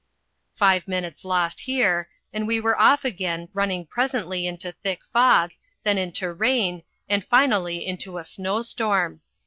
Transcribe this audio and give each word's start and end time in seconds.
Five 0.55 0.87
minutes 0.87 1.23
lost 1.23 1.59
here, 1.59 2.09
and 2.33 2.47
we 2.47 2.59
were 2.59 2.81
off 2.81 3.05
again, 3.05 3.49
running 3.53 3.85
presently 3.85 4.47
into 4.47 4.69
a 4.69 4.71
thick 4.71 5.01
fog, 5.13 5.51
then 5.83 5.99
into 5.99 6.33
rain, 6.33 6.81
and, 7.07 7.23
finally, 7.23 7.85
into 7.85 8.17
a 8.17 8.23
snow 8.23 8.63
storm. 8.63 9.21